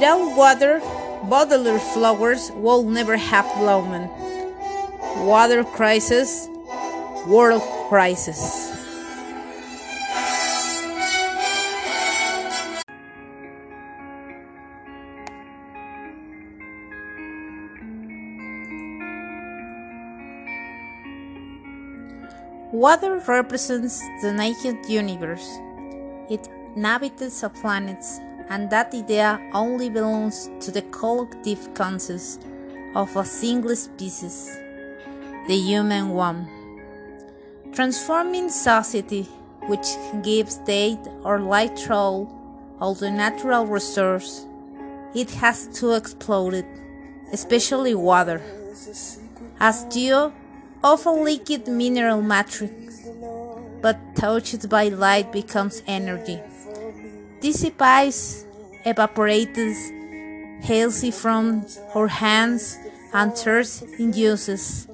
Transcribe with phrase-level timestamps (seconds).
[0.00, 0.80] Without water,
[1.24, 4.08] Baudelaire flowers will never have bloomed.
[5.28, 6.48] Water crisis,
[7.26, 7.60] world
[7.90, 8.72] crisis.
[22.72, 25.58] Water represents the naked universe.
[26.30, 28.18] It inhabits of planets,
[28.50, 32.38] and that idea only belongs to the collective conscious
[32.96, 34.58] of a single species,
[35.46, 36.48] the human one.
[37.72, 39.22] Transforming society,
[39.68, 39.86] which
[40.22, 42.28] gives date or light through
[42.80, 44.46] all the natural resources,
[45.14, 46.66] it has to explode, it,
[47.32, 48.42] especially water.
[49.60, 50.32] As geo
[50.82, 53.06] of a liquid mineral matrix,
[53.80, 56.40] but touched by light becomes energy.
[57.40, 58.44] Dissipates,
[58.84, 59.90] evaporates,
[60.62, 62.78] healthy from our hands
[63.12, 64.86] and thirst induces.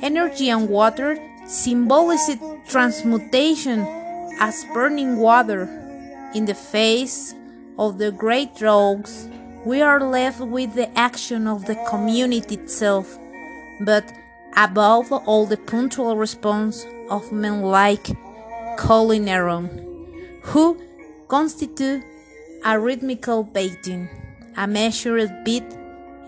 [0.00, 2.30] Energy and water symbolize
[2.68, 3.80] transmutation
[4.40, 5.68] as burning water.
[6.34, 7.34] In the face
[7.78, 9.28] of the great rogues,
[9.66, 13.18] we are left with the action of the community itself,
[13.84, 14.10] but
[14.56, 18.08] above all the punctual response of men like
[18.78, 20.80] Colin Herron, who
[21.32, 22.04] constitute
[22.62, 24.06] a rhythmical beating,
[24.58, 25.64] a measured beat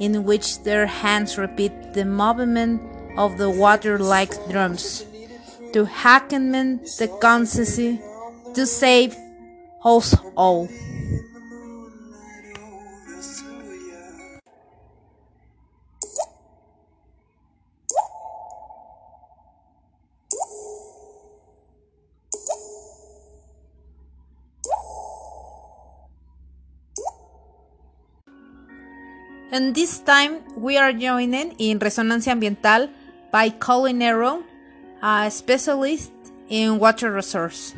[0.00, 2.80] in which their hands repeat the movement
[3.18, 5.04] of the water like drums,
[5.74, 6.52] to hacken
[6.96, 8.00] the consciousness
[8.54, 9.14] to save
[9.84, 10.70] us all.
[29.54, 32.90] And this time we are joining in Resonancia Ambiental
[33.30, 34.42] by Colin Herron,
[35.00, 36.10] a specialist
[36.48, 37.72] in water resource.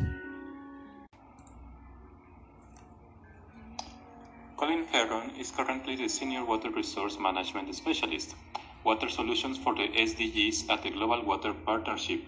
[4.57, 8.35] Colin Herron is currently the Senior Water Resource Management Specialist,
[8.83, 12.25] Water Solutions for the SDGs at the Global Water Partnership,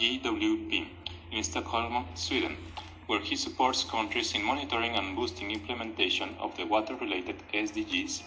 [0.00, 0.86] GWP,
[1.30, 2.56] in Stockholm, Sweden,
[3.06, 8.22] where he supports countries in monitoring and boosting implementation of the water-related SDGs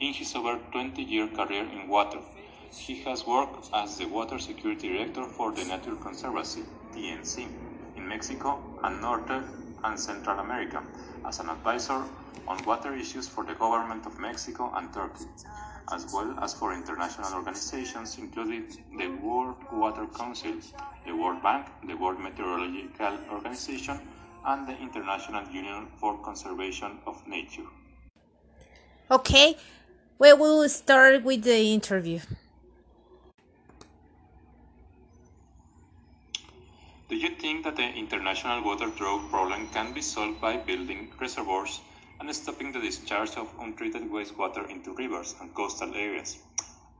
[0.00, 2.20] in his over 20 year career in water,
[2.78, 6.62] he has worked as the Water Security Director for the Nature Conservancy,
[6.94, 7.48] TNC,
[7.96, 9.30] in Mexico and North
[9.84, 10.82] and Central America,
[11.26, 12.02] as an advisor
[12.48, 15.26] on water issues for the government of Mexico and Turkey,
[15.92, 18.64] as well as for international organizations including
[18.96, 20.54] the World Water Council,
[21.06, 24.00] the World Bank, the World Meteorological Organization,
[24.46, 27.66] and the International Union for Conservation of Nature.
[29.10, 29.56] Okay,
[30.18, 32.20] we will start with the interview.
[37.08, 41.80] Do you think that the international water drought problem can be solved by building reservoirs
[42.18, 46.38] and stopping the discharge of untreated wastewater into rivers and coastal areas?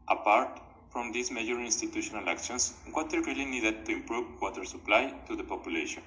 [0.09, 0.61] Apart
[0.91, 5.45] from these major institutional actions, what is really needed to improve water supply to the
[5.45, 6.03] population?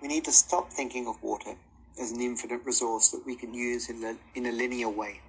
[0.00, 1.54] We need to stop thinking of water
[2.00, 5.20] as an infinite resource that we can use in a, in a linear way.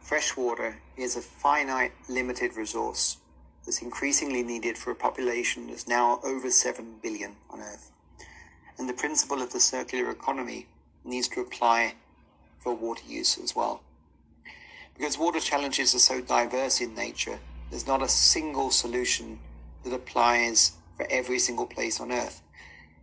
[0.00, 3.18] Fresh water is a finite, limited resource
[3.64, 7.90] that's increasingly needed for a population that's now over 7 billion on Earth.
[8.78, 10.68] And the principle of the circular economy
[11.04, 11.94] needs to apply
[12.60, 13.82] for water use as well.
[14.96, 17.38] Because water challenges are so diverse in nature,
[17.70, 19.38] there's not a single solution
[19.84, 22.40] that applies for every single place on Earth.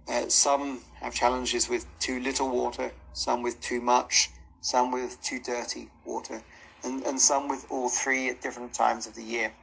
[0.08, 4.30] Uh, some have challenges with too little water, some with too much,
[4.62, 6.42] some with too dirty water,
[6.84, 9.54] and, and some with all three at different times of the year.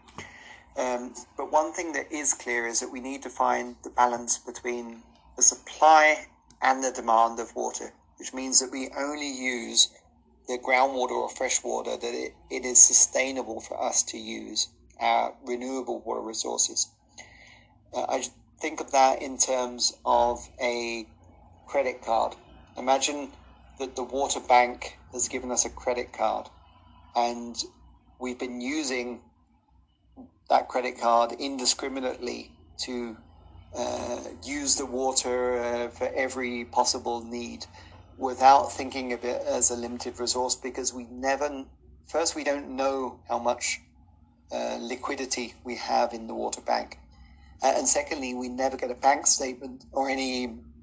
[0.77, 4.39] Um, but one thing that is clear is that we need to find the balance
[4.39, 5.03] between
[5.37, 6.27] the supply
[6.63, 9.89] and the demand of water, which means that we only use
[10.49, 14.69] the groundwater or fresh water that it, it is sustainable for us to use,
[15.01, 16.89] our renewable water resources.
[17.95, 18.25] Uh, I
[18.61, 21.07] think of that in terms of a
[21.67, 22.35] credit card.
[22.77, 23.33] Imagine
[23.79, 26.49] that the water bank has given us a credit card
[27.15, 27.57] and
[28.19, 29.21] we've been using
[30.49, 33.17] that credit card indiscriminately to
[33.77, 37.67] uh, use the water uh, for every possible need
[38.19, 41.65] without thinking of it as a limited resource because we never,
[42.07, 43.81] first, we don't know how much
[44.53, 46.99] uh, liquidity we have in the water bank.
[47.63, 50.43] And secondly, we never get a bank statement or any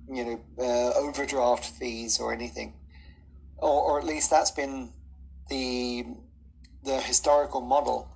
[0.09, 2.74] you know, uh, overdraft fees or anything,
[3.57, 4.91] or, or at least that's been
[5.50, 6.06] the
[6.83, 8.09] the historical model.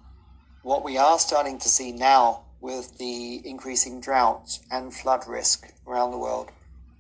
[0.62, 6.12] What we are starting to see now with the increasing drought and flood risk around
[6.12, 6.52] the world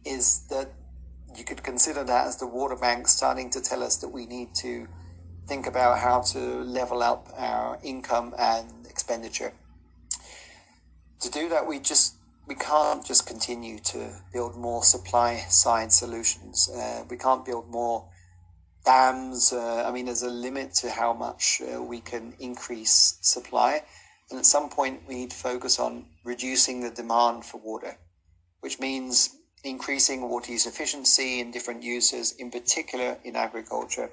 [0.03, 0.73] is that
[1.37, 4.55] you could consider that as the water bank starting to tell us that we need
[4.55, 4.87] to
[5.47, 9.53] think about how to level up our income and expenditure.
[11.21, 12.15] To do that, we just
[12.47, 16.67] we can't just continue to build more supply side solutions.
[16.67, 18.09] Uh, we can't build more
[18.85, 19.53] dams.
[19.53, 23.83] Uh, I mean, there's a limit to how much uh, we can increase supply.
[24.31, 27.97] And at some point, we need to focus on reducing the demand for water,
[28.61, 34.09] which means increasing water use efficiency in different uses, in particular in agriculture,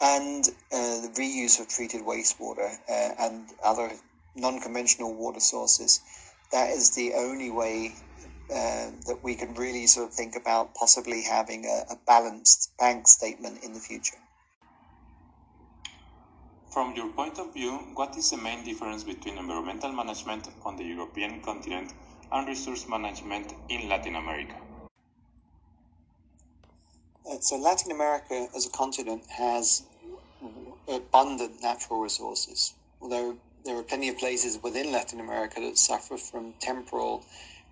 [0.00, 3.90] and uh, the reuse of treated wastewater uh, and other
[4.34, 6.00] non conventional water sources.
[6.52, 7.94] That is the only way
[8.50, 13.06] uh, that we can really sort of think about possibly having a, a balanced bank
[13.06, 14.16] statement in the future.
[16.72, 20.84] From your point of view, what is the main difference between environmental management on the
[20.84, 21.92] European continent
[22.32, 24.54] and resource management in Latin America?
[27.28, 29.82] Uh, so Latin America as a continent has
[30.88, 36.54] abundant natural resources, although there are plenty of places within Latin America that suffer from
[36.60, 37.24] temporal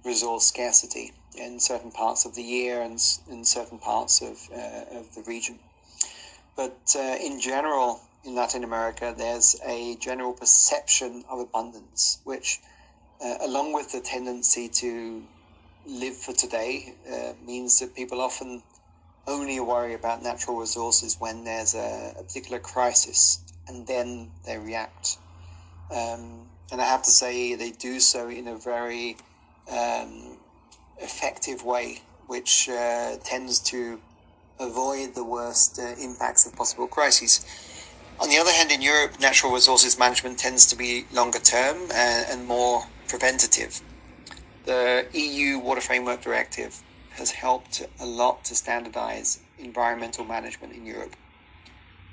[0.04, 5.14] resource scarcity in certain parts of the year and in certain parts of, uh, of
[5.14, 5.58] the region.
[6.56, 12.58] But uh, in general, in Latin America, there's a general perception of abundance, which,
[13.24, 15.24] uh, along with the tendency to
[15.86, 18.62] live for today, uh, means that people often
[19.26, 25.18] only worry about natural resources when there's a, a particular crisis, and then they react.
[25.90, 29.16] Um, and I have to say, they do so in a very
[29.70, 30.36] um,
[30.98, 34.00] effective way, which uh, tends to
[34.60, 37.44] avoid the worst uh, impacts of possible crises.
[38.20, 42.26] On the other hand, in Europe, natural resources management tends to be longer term and,
[42.26, 43.80] uh, and more preventative.
[44.64, 51.16] The EU Water Framework Directive has helped a lot to standardize environmental management in Europe.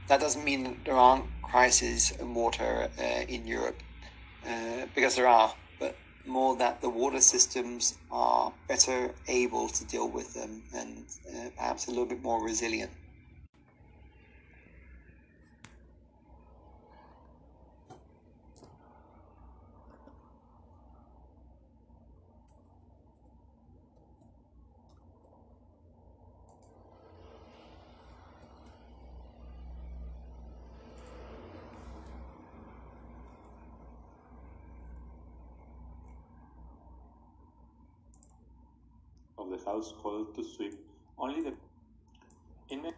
[0.08, 3.82] That doesn't mean that there aren't crises in water uh, in Europe,
[4.48, 10.10] uh, because there are, but more that the water systems are better able to deal
[10.10, 12.92] with them and uh, perhaps a little bit more resilient.
[39.66, 40.74] Household to sweep
[41.18, 41.54] only the
[42.70, 42.94] in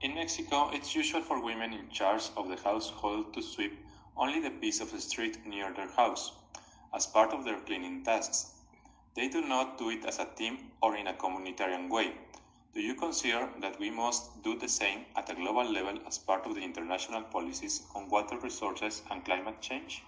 [0.00, 3.84] In Mexico, it's usual for women in charge of the household to sweep
[4.16, 6.30] only the piece of the street near their house
[6.94, 8.52] as part of their cleaning tasks.
[9.16, 12.12] They do not do it as a team or in a communitarian way.
[12.74, 16.46] Do you consider that we must do the same at a global level as part
[16.46, 20.04] of the international policies on water resources and climate change?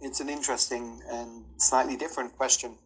[0.00, 2.76] It's an interesting and slightly different question.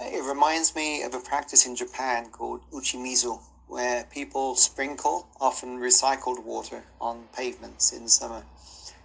[0.00, 5.78] Uh, it reminds me of a practice in Japan called uchimizu, where people sprinkle often
[5.78, 8.44] recycled water on pavements in summer.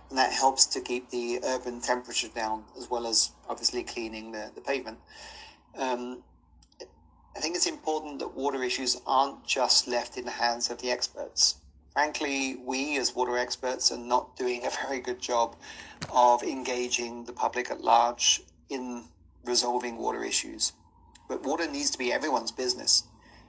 [0.10, 4.52] And that helps to keep the urban temperature down, as well as obviously cleaning the,
[4.54, 5.00] the pavement.
[5.76, 6.22] Um,
[7.36, 10.92] I think it's important that water issues aren't just left in the hands of the
[10.92, 11.56] experts
[11.94, 15.56] frankly, we as water experts are not doing a very good job
[16.12, 19.06] of engaging the public at large in
[19.46, 20.74] resolving water issues.
[21.30, 23.04] But water needs to be everyone's business.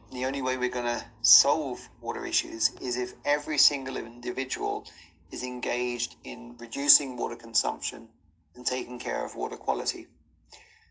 [0.09, 4.87] And the only way we're going to solve water issues is if every single individual
[5.33, 8.09] is engaged in reducing water consumption
[8.55, 10.07] and taking care of water quality.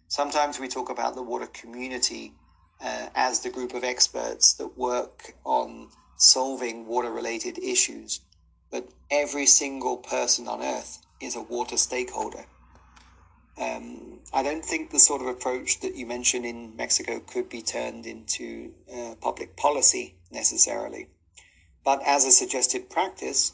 [0.07, 2.33] Sometimes we talk about the water community
[2.81, 8.21] uh, as the group of experts that work on solving water related issues,
[8.71, 12.45] but every single person on earth is a water stakeholder.
[13.57, 17.61] Um, I don't think the sort of approach that you mentioned in Mexico could be
[17.61, 21.07] turned into uh, public policy necessarily.
[21.85, 23.53] But as a suggested practice,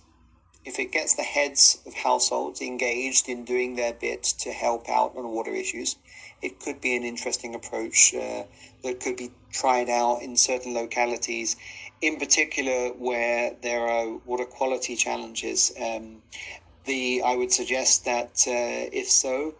[0.64, 5.16] if it gets the heads of households engaged in doing their bit to help out
[5.18, 5.98] on water issues,
[6.42, 8.44] it could be an interesting approach uh,
[8.84, 11.56] that could be tried out in certain localities
[12.02, 16.22] in particular where there are water quality challenges um,
[16.86, 19.56] the I would suggest that uh, if so,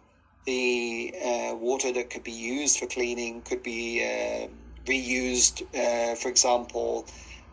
[0.46, 4.48] the uh, water that could be used for cleaning could be uh,
[4.90, 5.62] reused.
[6.18, 7.06] For example,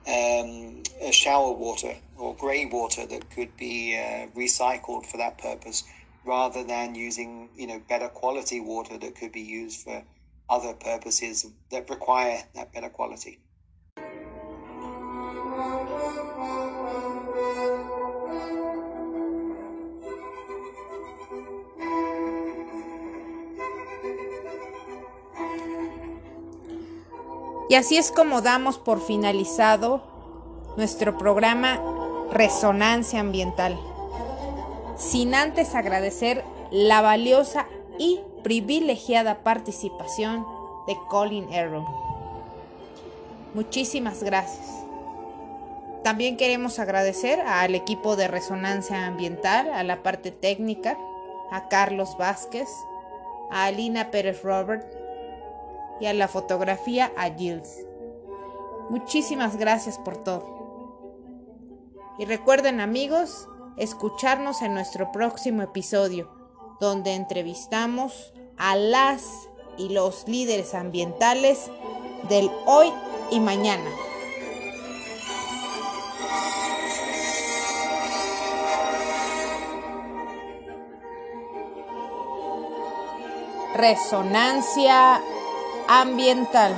[0.07, 5.83] um, shower water or grey water that could be uh, recycled for that purpose,
[6.25, 10.03] rather than using you know better quality water that could be used for
[10.49, 13.39] other purposes that require that better quality.
[27.69, 30.01] Y así es como damos por finalizado
[30.77, 31.81] nuestro programa
[32.31, 33.77] Resonancia Ambiental,
[34.97, 37.67] sin antes agradecer la valiosa
[37.99, 40.45] y privilegiada participación
[40.87, 41.85] de Colin Arrow.
[43.53, 44.86] Muchísimas gracias.
[46.07, 50.97] También queremos agradecer al equipo de Resonancia Ambiental, a la parte técnica,
[51.51, 52.69] a Carlos Vázquez,
[53.51, 54.87] a Alina Pérez Robert,
[55.99, 57.85] y a la fotografía a Gilles.
[58.89, 61.11] Muchísimas gracias por todo.
[62.17, 66.31] Y recuerden amigos, escucharnos en nuestro próximo episodio,
[66.79, 71.69] donde entrevistamos a las y los líderes ambientales
[72.29, 72.93] del hoy
[73.29, 74.06] y mañana.
[83.77, 85.21] Resonancia
[85.87, 86.73] ambiental.